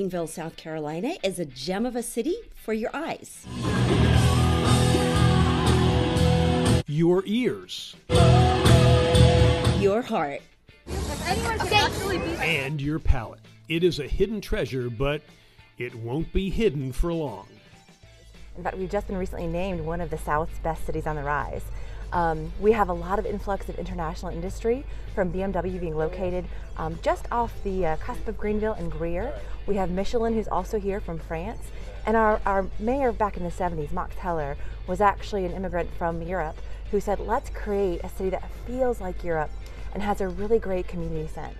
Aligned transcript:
Greenville, 0.00 0.28
South 0.28 0.56
Carolina 0.56 1.12
is 1.22 1.38
a 1.38 1.44
gem 1.44 1.84
of 1.84 1.94
a 1.94 2.02
city 2.02 2.34
for 2.54 2.72
your 2.72 2.88
eyes, 2.94 3.46
your 6.86 7.22
ears, 7.26 7.94
your 9.78 10.00
heart, 10.00 10.40
and 12.40 12.80
your 12.80 12.98
palate. 12.98 13.40
It 13.68 13.84
is 13.84 13.98
a 13.98 14.08
hidden 14.08 14.40
treasure, 14.40 14.88
but 14.88 15.20
it 15.76 15.94
won't 15.94 16.32
be 16.32 16.48
hidden 16.48 16.92
for 16.92 17.12
long. 17.12 17.46
In 18.56 18.64
fact, 18.64 18.78
we've 18.78 18.90
just 18.90 19.06
been 19.06 19.18
recently 19.18 19.48
named 19.48 19.82
one 19.82 20.00
of 20.00 20.08
the 20.08 20.16
South's 20.16 20.58
best 20.60 20.86
cities 20.86 21.06
on 21.06 21.16
the 21.16 21.22
rise. 21.22 21.64
Um, 22.12 22.52
we 22.60 22.72
have 22.72 22.88
a 22.88 22.92
lot 22.92 23.18
of 23.18 23.26
influx 23.26 23.68
of 23.68 23.78
international 23.78 24.32
industry 24.32 24.84
from 25.14 25.32
BMW 25.32 25.78
being 25.78 25.96
located 25.96 26.44
um, 26.76 26.98
just 27.02 27.26
off 27.30 27.52
the 27.62 27.86
uh, 27.86 27.96
cusp 27.96 28.26
of 28.26 28.36
Greenville 28.36 28.72
and 28.72 28.90
Greer. 28.90 29.32
We 29.66 29.76
have 29.76 29.90
Michelin, 29.90 30.34
who's 30.34 30.48
also 30.48 30.80
here 30.80 31.00
from 31.00 31.18
France. 31.18 31.62
And 32.06 32.16
our, 32.16 32.40
our 32.46 32.66
mayor 32.78 33.12
back 33.12 33.36
in 33.36 33.44
the 33.44 33.50
70s, 33.50 33.92
Max 33.92 34.16
Heller, 34.16 34.56
was 34.86 35.00
actually 35.00 35.44
an 35.44 35.52
immigrant 35.52 35.90
from 35.96 36.22
Europe 36.22 36.56
who 36.90 37.00
said, 37.00 37.20
let's 37.20 37.50
create 37.50 38.00
a 38.02 38.08
city 38.08 38.30
that 38.30 38.50
feels 38.66 39.00
like 39.00 39.22
Europe 39.22 39.50
and 39.92 40.02
has 40.02 40.20
a 40.20 40.28
really 40.28 40.58
great 40.58 40.88
community 40.88 41.28
sense. 41.28 41.58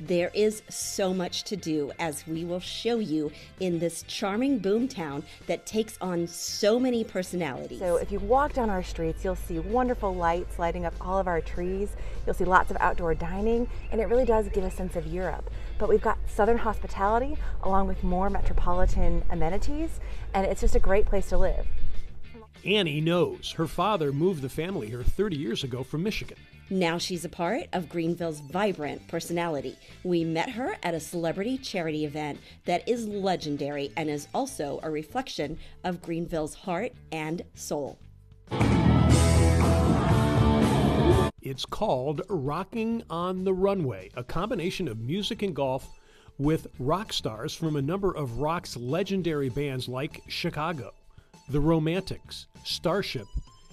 There 0.00 0.30
is 0.32 0.62
so 0.68 1.12
much 1.12 1.42
to 1.44 1.56
do, 1.56 1.90
as 1.98 2.24
we 2.24 2.44
will 2.44 2.60
show 2.60 3.00
you 3.00 3.32
in 3.58 3.80
this 3.80 4.04
charming 4.04 4.60
boomtown 4.60 5.24
that 5.48 5.66
takes 5.66 5.98
on 6.00 6.28
so 6.28 6.78
many 6.78 7.02
personalities. 7.02 7.80
So, 7.80 7.96
if 7.96 8.12
you 8.12 8.20
walk 8.20 8.52
down 8.52 8.70
our 8.70 8.84
streets, 8.84 9.24
you'll 9.24 9.34
see 9.34 9.58
wonderful 9.58 10.14
lights 10.14 10.56
lighting 10.56 10.84
up 10.84 10.94
all 11.00 11.18
of 11.18 11.26
our 11.26 11.40
trees. 11.40 11.96
You'll 12.24 12.36
see 12.36 12.44
lots 12.44 12.70
of 12.70 12.76
outdoor 12.78 13.16
dining, 13.16 13.68
and 13.90 14.00
it 14.00 14.04
really 14.04 14.24
does 14.24 14.48
give 14.50 14.62
a 14.62 14.70
sense 14.70 14.94
of 14.94 15.04
Europe. 15.04 15.50
But 15.78 15.88
we've 15.88 16.00
got 16.00 16.18
southern 16.28 16.58
hospitality 16.58 17.36
along 17.64 17.88
with 17.88 18.04
more 18.04 18.30
metropolitan 18.30 19.24
amenities, 19.30 19.98
and 20.32 20.46
it's 20.46 20.60
just 20.60 20.76
a 20.76 20.80
great 20.80 21.06
place 21.06 21.28
to 21.30 21.38
live. 21.38 21.66
Annie 22.64 23.00
knows 23.00 23.52
her 23.52 23.66
father 23.66 24.12
moved 24.12 24.42
the 24.42 24.48
family 24.48 24.88
here 24.88 25.02
30 25.02 25.36
years 25.36 25.64
ago 25.64 25.82
from 25.82 26.04
Michigan. 26.04 26.38
Now 26.70 26.98
she's 26.98 27.24
a 27.24 27.30
part 27.30 27.64
of 27.72 27.88
Greenville's 27.88 28.40
vibrant 28.40 29.08
personality. 29.08 29.74
We 30.04 30.22
met 30.22 30.50
her 30.50 30.76
at 30.82 30.92
a 30.92 31.00
celebrity 31.00 31.56
charity 31.56 32.04
event 32.04 32.40
that 32.66 32.86
is 32.86 33.08
legendary 33.08 33.90
and 33.96 34.10
is 34.10 34.28
also 34.34 34.78
a 34.82 34.90
reflection 34.90 35.58
of 35.82 36.02
Greenville's 36.02 36.54
heart 36.54 36.92
and 37.10 37.42
soul. 37.54 37.98
It's 41.40 41.64
called 41.64 42.20
Rocking 42.28 43.02
on 43.08 43.44
the 43.44 43.54
Runway, 43.54 44.10
a 44.14 44.22
combination 44.22 44.88
of 44.88 44.98
music 45.00 45.40
and 45.40 45.56
golf 45.56 45.98
with 46.36 46.66
rock 46.78 47.14
stars 47.14 47.54
from 47.54 47.76
a 47.76 47.82
number 47.82 48.14
of 48.14 48.40
rock's 48.40 48.76
legendary 48.76 49.48
bands 49.48 49.88
like 49.88 50.22
Chicago, 50.28 50.92
The 51.48 51.60
Romantics, 51.60 52.46
Starship, 52.64 53.26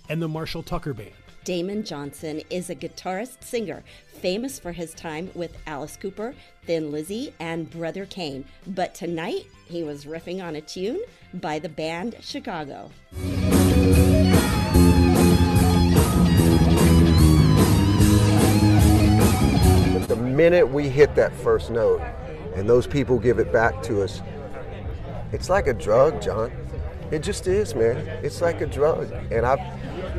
and 0.08 0.22
the 0.22 0.30
Marshall 0.30 0.64
Tucker 0.64 0.94
Band. 0.94 1.12
Damon 1.46 1.84
Johnson 1.84 2.42
is 2.50 2.72
a 2.72 2.76
guitarist 2.76 3.44
singer 3.44 3.84
famous 4.08 4.58
for 4.58 4.72
his 4.72 4.96
time 4.96 5.30
with 5.36 5.56
Alice 5.68 5.96
Cooper, 5.96 6.34
Thin 6.66 6.92
Lizzy, 6.92 7.36
and 7.40 7.70
Brother 7.70 8.08
Cane. 8.08 8.46
But 8.66 8.96
tonight, 8.96 9.46
he 9.68 9.84
was 9.84 10.06
riffing 10.06 10.44
on 10.44 10.56
a 10.56 10.62
tune 10.62 11.00
by 11.36 11.60
the 11.60 11.70
band 11.70 12.16
Chicago. 12.22 12.90
The 20.08 20.18
minute 20.20 20.68
we 20.68 20.90
hit 20.90 21.14
that 21.14 21.32
first 21.44 21.70
note 21.70 22.02
and 22.56 22.68
those 22.68 22.88
people 22.88 23.20
give 23.20 23.38
it 23.38 23.54
back 23.54 23.84
to 23.84 24.02
us, 24.02 24.24
it's 25.32 25.50
like 25.50 25.68
a 25.68 25.74
drug, 25.76 26.24
John. 26.24 26.52
It 27.12 27.20
just 27.20 27.46
is, 27.46 27.76
man. 27.76 27.98
It's 28.24 28.42
like 28.42 28.62
a 28.62 28.66
drug. 28.66 29.12
And 29.32 29.46
I've 29.46 29.60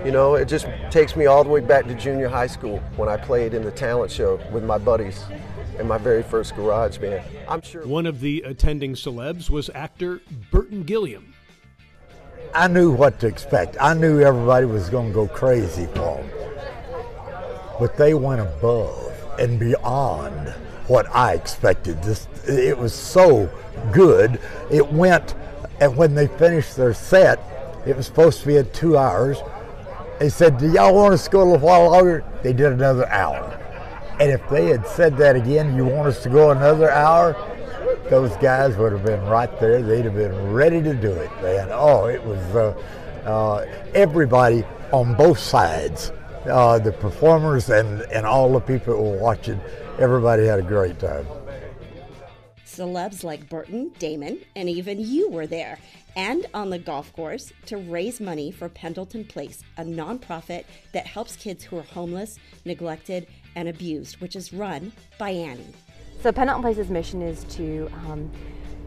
you 0.06 0.12
know, 0.12 0.36
it 0.36 0.46
just 0.46 0.68
takes 0.88 1.16
me 1.16 1.26
all 1.26 1.42
the 1.42 1.50
way 1.50 1.58
back 1.58 1.84
to 1.86 1.94
junior 1.96 2.28
high 2.28 2.46
school 2.46 2.78
when 2.94 3.08
I 3.08 3.16
played 3.16 3.54
in 3.54 3.64
the 3.64 3.72
talent 3.72 4.12
show 4.12 4.40
with 4.52 4.62
my 4.62 4.78
buddies 4.78 5.24
in 5.80 5.88
my 5.88 5.98
very 5.98 6.22
first 6.22 6.54
garage 6.54 6.98
band. 6.98 7.24
I'm 7.48 7.60
sure. 7.60 7.84
One 7.84 8.06
of 8.06 8.20
the 8.20 8.42
attending 8.42 8.94
celebs 8.94 9.50
was 9.50 9.68
actor 9.70 10.20
Burton 10.52 10.84
Gilliam. 10.84 11.34
I 12.54 12.68
knew 12.68 12.92
what 12.92 13.18
to 13.18 13.26
expect. 13.26 13.76
I 13.80 13.94
knew 13.94 14.20
everybody 14.20 14.64
was 14.64 14.88
going 14.90 15.08
to 15.08 15.12
go 15.12 15.26
crazy 15.26 15.86
for 15.86 16.18
him. 16.18 16.30
But 17.80 17.96
they 17.96 18.14
went 18.14 18.40
above 18.40 19.12
and 19.40 19.58
beyond 19.58 20.50
what 20.86 21.08
I 21.12 21.34
expected. 21.34 22.00
This 22.04 22.28
it 22.46 22.78
was 22.78 22.94
so 22.94 23.50
good. 23.90 24.40
It 24.70 24.86
went 24.92 25.34
and 25.80 25.96
when 25.96 26.14
they 26.14 26.28
finished 26.28 26.76
their 26.76 26.94
set, 26.94 27.40
it 27.84 27.96
was 27.96 28.06
supposed 28.06 28.40
to 28.42 28.46
be 28.46 28.56
at 28.56 28.72
2 28.72 28.96
hours 28.96 29.38
they 30.18 30.28
said, 30.28 30.58
Do 30.58 30.70
y'all 30.72 30.94
want 30.94 31.14
us 31.14 31.24
to 31.24 31.30
go 31.30 31.42
a 31.42 31.44
little 31.44 31.66
while 31.66 31.90
longer? 31.90 32.24
They 32.42 32.52
did 32.52 32.72
another 32.72 33.08
hour. 33.08 33.52
And 34.18 34.30
if 34.30 34.48
they 34.48 34.66
had 34.66 34.86
said 34.86 35.16
that 35.18 35.36
again, 35.36 35.76
you 35.76 35.84
want 35.84 36.08
us 36.08 36.22
to 36.22 36.30
go 36.30 36.50
another 36.50 36.90
hour? 36.90 37.34
Those 38.08 38.34
guys 38.36 38.76
would 38.76 38.92
have 38.92 39.04
been 39.04 39.22
right 39.26 39.60
there. 39.60 39.82
They'd 39.82 40.04
have 40.04 40.14
been 40.14 40.52
ready 40.52 40.82
to 40.82 40.94
do 40.94 41.12
it, 41.12 41.30
man. 41.42 41.68
Oh, 41.70 42.06
it 42.06 42.22
was 42.24 42.38
uh, 42.54 42.82
uh, 43.26 43.66
everybody 43.94 44.64
on 44.92 45.14
both 45.14 45.38
sides, 45.38 46.12
uh, 46.46 46.78
the 46.78 46.92
performers 46.92 47.68
and, 47.68 48.02
and 48.02 48.24
all 48.24 48.52
the 48.52 48.60
people 48.60 48.94
were 48.94 49.18
watching. 49.18 49.60
Everybody 49.98 50.46
had 50.46 50.60
a 50.60 50.62
great 50.62 50.98
time. 50.98 51.26
Celebs 52.66 53.22
like 53.22 53.48
Burton, 53.48 53.92
Damon, 53.98 54.40
and 54.56 54.68
even 54.68 55.00
you 55.00 55.30
were 55.30 55.46
there, 55.46 55.78
and 56.16 56.46
on 56.52 56.68
the 56.68 56.78
golf 56.78 57.12
course 57.12 57.52
to 57.66 57.76
raise 57.76 58.20
money 58.20 58.50
for 58.50 58.68
Pendleton 58.68 59.24
Place, 59.24 59.62
a 59.78 59.84
nonprofit 59.84 60.64
that 60.92 61.06
helps 61.06 61.36
kids 61.36 61.62
who 61.62 61.78
are 61.78 61.82
homeless, 61.82 62.38
neglected, 62.64 63.28
and 63.54 63.68
abused, 63.68 64.20
which 64.20 64.34
is 64.34 64.52
run 64.52 64.92
by 65.16 65.30
Annie. 65.30 65.74
So, 66.22 66.32
Pendleton 66.32 66.62
Place's 66.62 66.90
mission 66.90 67.22
is 67.22 67.44
to 67.54 67.88
um, 68.08 68.30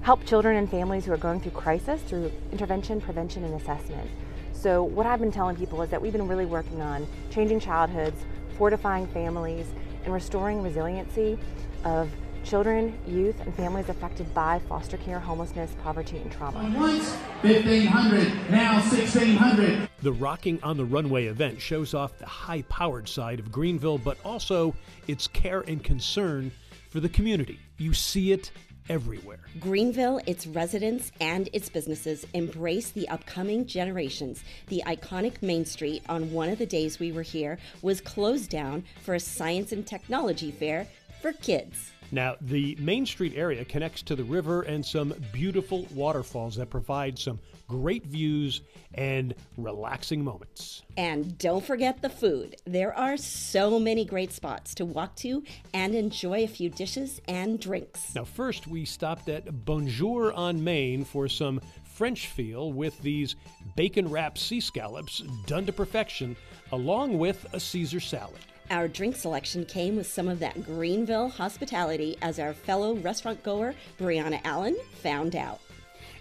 help 0.02 0.26
children 0.26 0.58
and 0.58 0.70
families 0.70 1.06
who 1.06 1.14
are 1.14 1.18
going 1.18 1.40
through 1.40 1.52
crisis 1.52 2.02
through 2.02 2.32
intervention, 2.52 3.00
prevention, 3.00 3.46
and 3.46 3.54
assessment. 3.54 4.10
So, 4.52 4.84
what 4.84 5.06
I've 5.06 5.22
been 5.22 5.32
telling 5.32 5.56
people 5.56 5.82
is 5.82 5.90
that 5.90 6.02
we've 6.02 6.12
been 6.12 6.28
really 6.28 6.46
working 6.46 6.82
on 6.82 7.08
changing 7.30 7.62
childhoods, 7.62 8.26
fortifying 8.58 9.08
families, 9.08 9.68
and 10.04 10.14
restoring 10.14 10.62
resiliency 10.62 11.40
of 11.86 12.10
children, 12.44 12.98
youth, 13.08 13.40
and 13.42 13.54
families 13.56 13.90
affected 13.90 14.34
by 14.34 14.60
foster 14.68 14.98
care, 14.98 15.20
homelessness, 15.20 15.76
poverty, 15.84 16.18
and 16.18 16.32
trauma. 16.32 16.60
Once 16.78 17.10
1500, 17.42 18.52
now 18.52 18.76
1600. 18.76 19.90
The 20.02 20.12
Rocking 20.12 20.60
on 20.64 20.78
the 20.78 20.86
Runway 20.86 21.26
event 21.26 21.62
shows 21.62 21.94
off 21.94 22.18
the 22.18 22.26
high 22.26 22.62
powered 22.64 23.08
side 23.08 23.40
of 23.40 23.52
Greenville, 23.52 23.98
but 23.98 24.18
also 24.24 24.76
its 25.08 25.28
care 25.28 25.62
and 25.62 25.84
concern 25.84 26.52
for 26.90 27.00
the 27.00 27.10
community. 27.10 27.60
You 27.78 27.94
see 27.94 28.32
it 28.32 28.52
everywhere. 28.90 29.40
Greenville, 29.60 30.20
its 30.26 30.48
residents, 30.48 31.12
and 31.22 31.48
its 31.54 31.70
businesses 31.70 32.26
embrace 32.34 32.90
the 32.90 33.08
upcoming 33.10 33.66
generations. 33.66 34.44
The 34.68 34.84
iconic 34.88 35.42
Main 35.42 35.66
Street 35.66 36.04
on 36.10 36.32
one 36.32 36.50
of 36.50 36.58
the 36.58 36.66
days 36.66 37.00
we 37.00 37.12
were 37.12 37.22
here 37.22 37.60
was 37.82 38.02
closed 38.02 38.50
down 38.50 38.84
for 39.02 39.14
a 39.14 39.20
science 39.20 39.72
and 39.72 39.86
technology 39.86 40.52
fair 40.52 40.88
for 41.22 41.34
kids. 41.34 41.92
Now, 42.12 42.36
the 42.42 42.76
Main 42.80 43.06
Street 43.06 43.34
area 43.36 43.64
connects 43.66 44.02
to 44.04 44.16
the 44.16 44.24
river 44.24 44.64
and 44.64 44.84
some 44.86 45.14
beautiful 45.32 45.86
waterfalls 45.94 46.56
that 46.56 46.70
provide 46.70 47.20
some 47.20 47.40
great 47.68 48.06
views 48.06 48.62
and 48.96 49.36
relaxing 49.58 50.24
moments. 50.24 50.82
And 50.98 51.38
don't 51.38 51.64
forget 51.64 52.02
the 52.02 52.10
food. 52.10 52.56
There 52.66 52.98
are 52.98 53.16
so 53.16 53.80
many 53.80 54.06
great 54.06 54.34
spots 54.34 54.74
to 54.76 54.86
walk 54.86 55.16
to 55.18 55.44
and 55.74 55.94
enjoy 55.94 56.44
a 56.44 56.48
few 56.48 56.70
dishes 56.70 57.22
and 57.28 57.60
drinks. 57.60 58.16
Now, 58.16 58.24
first, 58.24 58.66
we 58.66 58.86
stopped 58.86 59.30
at 59.30 59.66
Bonjour 59.66 60.34
on 60.34 60.64
Main 60.64 61.06
for 61.06 61.28
some 61.28 61.62
French 61.84 62.28
feel 62.28 62.74
with 62.74 63.00
these 63.02 63.36
bacon 63.76 64.10
wrapped 64.10 64.38
sea 64.38 64.62
scallops 64.62 65.20
done 65.46 65.66
to 65.66 65.74
perfection, 65.74 66.36
along 66.72 67.20
with 67.20 67.46
a 67.54 67.60
Caesar 67.60 68.00
salad. 68.00 68.40
Our 68.72 68.88
drink 68.88 69.16
selection 69.16 69.66
came 69.66 69.96
with 69.96 70.06
some 70.06 70.28
of 70.28 70.38
that 70.40 70.64
Greenville 70.64 71.30
hospitality, 71.30 72.18
as 72.22 72.38
our 72.38 72.54
fellow 72.54 72.94
restaurant 72.98 73.42
goer, 73.42 73.74
Brianna 74.00 74.40
Allen, 74.44 74.78
found 75.02 75.36
out. 75.36 75.60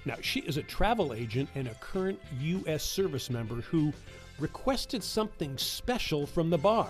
Now, 0.07 0.15
she 0.23 0.41
is 0.41 0.57
a 0.57 0.63
travel 0.63 1.13
agent 1.13 1.51
and 1.55 1.69
a 1.69 1.75
current 1.75 2.19
U.S. 2.41 2.83
service 2.83 3.29
member 3.29 3.57
who 3.57 3.93
requested 4.39 5.05
something 5.05 5.59
special 5.59 6.27
from 6.27 6.49
the 6.49 6.57
bar. 6.57 6.89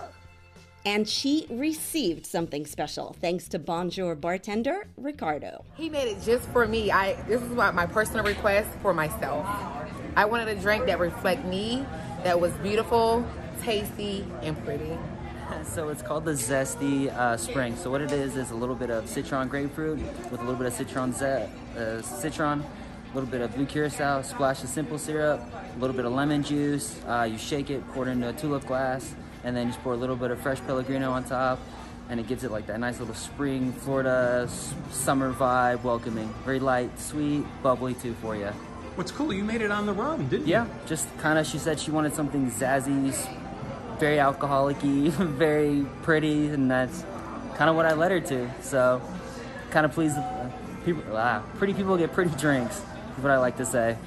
And 0.85 1.09
she 1.09 1.45
received 1.49 2.25
something 2.25 2.65
special 2.65 3.17
thanks 3.19 3.49
to 3.49 3.59
Bonjour 3.59 4.15
bartender 4.15 4.87
Ricardo. 4.95 5.65
He 5.75 5.89
made 5.89 6.07
it 6.07 6.23
just 6.23 6.47
for 6.49 6.65
me. 6.65 6.89
I 6.89 7.21
this 7.23 7.41
is 7.41 7.49
my, 7.49 7.71
my 7.71 7.85
personal 7.85 8.23
request 8.23 8.69
for 8.81 8.93
myself. 8.93 9.45
I 10.15 10.23
wanted 10.23 10.47
a 10.47 10.55
drink 10.55 10.85
that 10.85 10.99
reflect 10.99 11.43
me, 11.43 11.85
that 12.23 12.39
was 12.39 12.53
beautiful, 12.53 13.27
tasty, 13.61 14.25
and 14.41 14.57
pretty. 14.63 14.97
So 15.63 15.89
it's 15.89 16.01
called 16.01 16.25
the 16.25 16.31
Zesty 16.31 17.09
uh, 17.15 17.37
Spring. 17.37 17.75
So 17.75 17.89
what 17.91 18.01
it 18.01 18.11
is 18.11 18.35
is 18.35 18.51
a 18.51 18.55
little 18.55 18.75
bit 18.75 18.89
of 18.89 19.07
citron 19.07 19.47
grapefruit 19.47 19.99
with 20.31 20.39
a 20.39 20.43
little 20.43 20.55
bit 20.55 20.67
of 20.67 20.73
citron 20.73 21.13
uh, 21.13 22.01
citron, 22.01 22.61
a 23.11 23.15
little 23.15 23.29
bit 23.29 23.41
of 23.41 23.53
blue 23.55 23.65
curacao, 23.65 24.21
splash 24.21 24.63
of 24.63 24.69
simple 24.69 24.97
syrup, 24.97 25.41
a 25.75 25.79
little 25.79 25.95
bit 25.95 26.05
of 26.05 26.11
lemon 26.13 26.43
juice. 26.43 26.99
Uh, 27.07 27.27
you 27.29 27.37
shake 27.37 27.69
it, 27.69 27.87
pour 27.93 28.07
it 28.07 28.11
into 28.11 28.29
a 28.29 28.33
tulip 28.33 28.65
glass, 28.65 29.13
and 29.43 29.55
then 29.55 29.67
you 29.67 29.71
just 29.73 29.83
pour 29.83 29.93
a 29.93 29.97
little 29.97 30.15
bit 30.15 30.31
of 30.31 30.39
fresh 30.39 30.59
Pellegrino 30.61 31.11
on 31.11 31.23
top, 31.23 31.59
and 32.09 32.19
it 32.19 32.27
gives 32.27 32.43
it 32.43 32.51
like 32.51 32.65
that 32.67 32.79
nice 32.79 32.99
little 32.99 33.15
spring 33.15 33.71
Florida 33.71 34.43
s- 34.45 34.73
summer 34.91 35.33
vibe, 35.33 35.83
welcoming. 35.83 36.33
Very 36.45 36.59
light, 36.59 36.99
sweet, 36.99 37.45
bubbly 37.63 37.93
too 37.93 38.15
for 38.21 38.35
you. 38.35 38.47
What's 38.95 39.11
cool, 39.11 39.31
you 39.31 39.43
made 39.43 39.61
it 39.61 39.71
on 39.71 39.85
the 39.85 39.93
run, 39.93 40.27
didn't 40.27 40.47
you? 40.47 40.53
Yeah, 40.53 40.67
just 40.85 41.07
kind 41.19 41.39
of. 41.39 41.45
She 41.47 41.57
said 41.57 41.79
she 41.79 41.91
wanted 41.91 42.13
something 42.13 42.49
zazzy, 42.51 43.13
very 43.99 44.19
alcoholic-y, 44.19 45.09
very 45.09 45.85
pretty, 46.03 46.47
and 46.47 46.69
that's 46.69 47.03
kind 47.55 47.69
of 47.69 47.75
what 47.75 47.85
I 47.85 47.93
led 47.93 48.11
her 48.11 48.19
to. 48.21 48.49
So, 48.61 49.01
kind 49.71 49.85
of 49.85 49.91
pleased. 49.91 50.17
uh, 50.17 50.49
People, 50.85 51.03
ah, 51.13 51.43
pretty 51.57 51.73
people 51.73 51.97
get 51.97 52.13
pretty 52.13 52.33
drinks. 52.37 52.77
Is 52.77 53.23
what 53.23 53.31
I 53.31 53.37
like 53.37 53.57
to 53.57 53.65
say. 53.65 53.97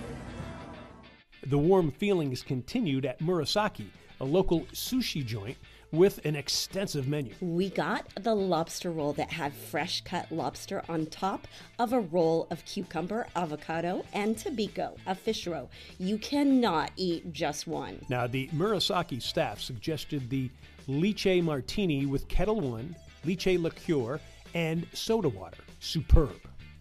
The 1.46 1.58
warm 1.58 1.90
feelings 1.90 2.42
continued 2.42 3.04
at 3.04 3.18
Murasaki, 3.20 3.86
a 4.20 4.24
local 4.24 4.60
sushi 4.72 5.24
joint 5.24 5.58
with 5.92 6.24
an 6.24 6.34
extensive 6.34 7.06
menu. 7.06 7.34
We 7.40 7.68
got 7.68 8.06
the 8.22 8.34
lobster 8.34 8.90
roll 8.90 9.12
that 9.14 9.30
had 9.30 9.52
fresh 9.52 10.00
cut 10.00 10.32
lobster 10.32 10.82
on 10.88 11.06
top 11.06 11.46
of 11.78 11.92
a 11.92 12.00
roll 12.00 12.46
of 12.50 12.64
cucumber, 12.64 13.26
avocado, 13.36 14.04
and 14.12 14.36
tobiko, 14.36 14.96
a 15.06 15.14
fish 15.14 15.46
roe. 15.46 15.68
You 15.98 16.18
cannot 16.18 16.90
eat 16.96 17.32
just 17.32 17.66
one. 17.66 18.04
Now, 18.08 18.26
the 18.26 18.48
Murasaki 18.48 19.20
staff 19.22 19.60
suggested 19.60 20.30
the 20.30 20.50
lychee 20.88 21.42
martini 21.42 22.06
with 22.06 22.26
Ketel 22.28 22.60
One, 22.60 22.96
lychee 23.24 23.60
liqueur, 23.60 24.18
and 24.54 24.86
soda 24.92 25.28
water. 25.28 25.58
Superb. 25.80 26.40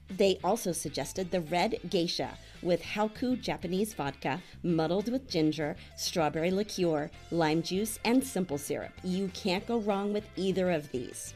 They 0.09 0.39
also 0.43 0.71
suggested 0.71 1.31
the 1.31 1.41
red 1.41 1.79
geisha 1.89 2.37
with 2.61 2.81
Haku 2.81 3.39
Japanese 3.39 3.93
vodka, 3.93 4.41
muddled 4.63 5.11
with 5.11 5.29
ginger, 5.29 5.75
strawberry 5.95 6.51
liqueur, 6.51 7.09
lime 7.31 7.61
juice, 7.61 7.99
and 8.05 8.23
simple 8.23 8.57
syrup. 8.57 8.93
You 9.03 9.29
can't 9.33 9.65
go 9.67 9.79
wrong 9.79 10.13
with 10.13 10.25
either 10.35 10.71
of 10.71 10.91
these. 10.91 11.33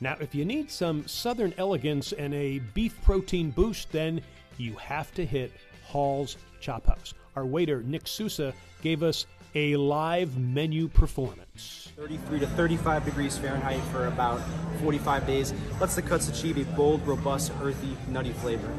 Now, 0.00 0.16
if 0.20 0.34
you 0.34 0.44
need 0.44 0.70
some 0.70 1.06
southern 1.06 1.54
elegance 1.58 2.12
and 2.12 2.34
a 2.34 2.58
beef 2.74 3.00
protein 3.02 3.50
boost, 3.50 3.92
then 3.92 4.20
you 4.56 4.74
have 4.74 5.12
to 5.14 5.24
hit 5.24 5.52
Hall's 5.84 6.36
Chop 6.60 6.86
House. 6.86 7.14
Our 7.36 7.46
waiter, 7.46 7.82
Nick 7.82 8.06
Sousa, 8.08 8.52
gave 8.82 9.02
us 9.02 9.26
a 9.54 9.76
live 9.76 10.38
menu 10.38 10.88
performance. 10.88 11.92
33 11.96 12.40
to 12.40 12.46
35 12.46 13.04
degrees 13.04 13.36
Fahrenheit 13.36 13.80
for 13.92 14.06
about 14.06 14.40
45 14.80 15.26
days 15.26 15.52
lets 15.80 15.94
the 15.94 16.02
cuts 16.02 16.28
achieve 16.28 16.56
a 16.56 16.64
bold, 16.74 17.06
robust, 17.06 17.52
earthy, 17.62 17.96
nutty 18.08 18.32
flavor. 18.32 18.70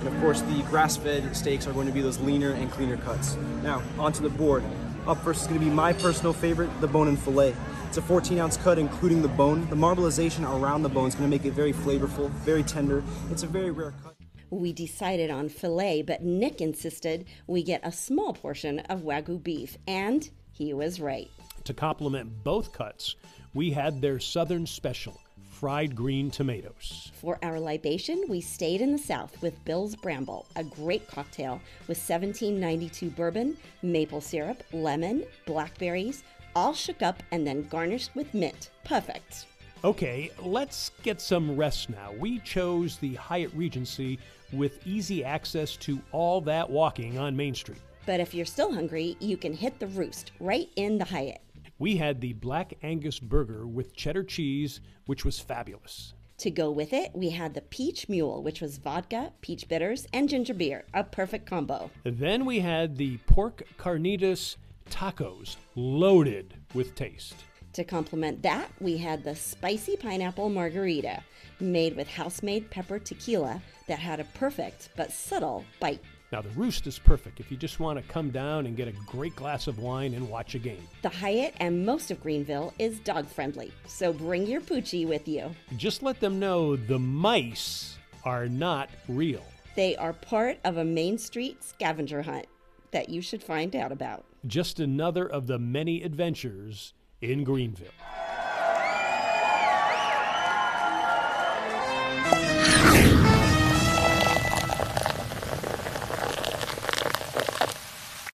And 0.00 0.08
of 0.08 0.20
course, 0.20 0.42
the 0.42 0.62
grass-fed 0.64 1.34
steaks 1.34 1.66
are 1.66 1.72
going 1.72 1.86
to 1.86 1.92
be 1.92 2.02
those 2.02 2.20
leaner 2.20 2.52
and 2.52 2.70
cleaner 2.70 2.98
cuts. 2.98 3.36
Now, 3.62 3.82
onto 3.98 4.22
the 4.22 4.28
board. 4.28 4.62
Up 5.06 5.22
first 5.24 5.42
is 5.42 5.46
going 5.46 5.60
to 5.60 5.64
be 5.64 5.72
my 5.72 5.92
personal 5.92 6.34
favorite, 6.34 6.68
the 6.80 6.86
bone-in 6.86 7.16
fillet. 7.16 7.54
It's 7.86 7.96
a 7.96 8.02
14-ounce 8.02 8.58
cut, 8.58 8.78
including 8.78 9.22
the 9.22 9.28
bone. 9.28 9.68
The 9.70 9.76
marbleization 9.76 10.44
around 10.44 10.82
the 10.82 10.90
bone 10.90 11.08
is 11.08 11.14
going 11.14 11.28
to 11.28 11.34
make 11.34 11.46
it 11.46 11.52
very 11.52 11.72
flavorful, 11.72 12.28
very 12.30 12.62
tender. 12.62 13.02
It's 13.30 13.42
a 13.42 13.46
very 13.46 13.70
rare 13.70 13.94
cut. 14.04 14.14
We 14.50 14.72
decided 14.72 15.30
on 15.30 15.48
filet, 15.48 16.02
but 16.02 16.22
Nick 16.22 16.60
insisted 16.60 17.26
we 17.46 17.62
get 17.62 17.80
a 17.84 17.92
small 17.92 18.32
portion 18.32 18.80
of 18.80 19.02
Wagyu 19.02 19.42
beef, 19.42 19.76
and 19.86 20.28
he 20.52 20.72
was 20.72 21.00
right. 21.00 21.30
To 21.64 21.74
complement 21.74 22.44
both 22.44 22.72
cuts, 22.72 23.16
we 23.52 23.70
had 23.70 24.00
their 24.00 24.18
southern 24.18 24.66
special, 24.66 25.20
fried 25.50 25.94
green 25.94 26.30
tomatoes. 26.30 27.12
For 27.14 27.38
our 27.42 27.60
libation, 27.60 28.24
we 28.28 28.40
stayed 28.40 28.80
in 28.80 28.92
the 28.92 28.98
South 28.98 29.40
with 29.42 29.64
Bill's 29.64 29.96
Bramble, 29.96 30.46
a 30.56 30.64
great 30.64 31.06
cocktail 31.08 31.60
with 31.86 31.98
1792 31.98 33.10
bourbon, 33.10 33.56
maple 33.82 34.20
syrup, 34.20 34.62
lemon, 34.72 35.24
blackberries, 35.46 36.22
all 36.56 36.72
shook 36.72 37.02
up 37.02 37.22
and 37.32 37.46
then 37.46 37.64
garnished 37.64 38.14
with 38.14 38.32
mint. 38.32 38.70
Perfect. 38.84 39.46
Okay, 39.84 40.30
let's 40.42 40.90
get 41.02 41.20
some 41.20 41.56
rest 41.56 41.88
now. 41.88 42.12
We 42.18 42.40
chose 42.40 42.96
the 42.96 43.14
Hyatt 43.14 43.52
Regency 43.54 44.18
with 44.52 44.86
easy 44.86 45.24
access 45.24 45.76
to 45.76 46.00
all 46.12 46.40
that 46.42 46.68
walking 46.68 47.18
on 47.18 47.36
Main 47.36 47.54
Street. 47.54 47.80
But 48.06 48.20
if 48.20 48.34
you're 48.34 48.46
still 48.46 48.72
hungry, 48.72 49.16
you 49.20 49.36
can 49.36 49.52
hit 49.52 49.78
the 49.78 49.86
roost 49.88 50.32
right 50.40 50.68
in 50.76 50.98
the 50.98 51.04
Hyatt. 51.04 51.40
We 51.78 51.96
had 51.96 52.20
the 52.20 52.32
Black 52.32 52.74
Angus 52.82 53.20
burger 53.20 53.66
with 53.66 53.94
cheddar 53.94 54.24
cheese, 54.24 54.80
which 55.06 55.24
was 55.24 55.38
fabulous. 55.38 56.14
To 56.38 56.50
go 56.50 56.70
with 56.70 56.92
it, 56.92 57.10
we 57.14 57.30
had 57.30 57.54
the 57.54 57.60
Peach 57.60 58.08
Mule, 58.08 58.42
which 58.42 58.60
was 58.60 58.78
vodka, 58.78 59.32
peach 59.40 59.68
bitters, 59.68 60.06
and 60.12 60.28
ginger 60.28 60.54
beer, 60.54 60.84
a 60.94 61.02
perfect 61.02 61.46
combo. 61.46 61.90
Then 62.04 62.44
we 62.44 62.60
had 62.60 62.96
the 62.96 63.16
pork 63.26 63.64
carnitas 63.76 64.56
tacos, 64.88 65.56
loaded 65.74 66.54
with 66.74 66.94
taste. 66.94 67.34
To 67.74 67.84
complement 67.84 68.42
that, 68.42 68.70
we 68.80 68.96
had 68.96 69.22
the 69.22 69.36
spicy 69.36 69.96
pineapple 69.96 70.48
margarita, 70.48 71.22
made 71.60 71.96
with 71.96 72.08
house 72.08 72.42
made 72.42 72.70
pepper 72.70 72.98
tequila 72.98 73.62
that 73.86 73.98
had 73.98 74.20
a 74.20 74.24
perfect 74.24 74.88
but 74.96 75.12
subtle 75.12 75.64
bite. 75.80 76.00
Now, 76.30 76.42
the 76.42 76.50
roost 76.50 76.86
is 76.86 76.98
perfect 76.98 77.40
if 77.40 77.50
you 77.50 77.56
just 77.56 77.80
want 77.80 77.98
to 77.98 78.12
come 78.12 78.30
down 78.30 78.66
and 78.66 78.76
get 78.76 78.86
a 78.88 78.92
great 79.06 79.34
glass 79.34 79.66
of 79.66 79.78
wine 79.78 80.12
and 80.12 80.28
watch 80.28 80.54
a 80.54 80.58
game. 80.58 80.86
The 81.02 81.08
Hyatt 81.08 81.54
and 81.58 81.86
most 81.86 82.10
of 82.10 82.22
Greenville 82.22 82.74
is 82.78 83.00
dog 83.00 83.26
friendly, 83.26 83.72
so 83.86 84.12
bring 84.12 84.46
your 84.46 84.60
poochie 84.60 85.06
with 85.06 85.26
you. 85.26 85.54
Just 85.76 86.02
let 86.02 86.20
them 86.20 86.38
know 86.38 86.76
the 86.76 86.98
mice 86.98 87.96
are 88.24 88.46
not 88.46 88.90
real. 89.08 89.44
They 89.74 89.96
are 89.96 90.12
part 90.12 90.58
of 90.64 90.76
a 90.76 90.84
Main 90.84 91.16
Street 91.16 91.64
scavenger 91.64 92.22
hunt 92.22 92.46
that 92.90 93.08
you 93.08 93.22
should 93.22 93.42
find 93.42 93.74
out 93.74 93.92
about. 93.92 94.24
Just 94.46 94.80
another 94.80 95.26
of 95.26 95.46
the 95.46 95.58
many 95.58 96.02
adventures 96.02 96.92
in 97.20 97.44
Greenville. 97.44 98.17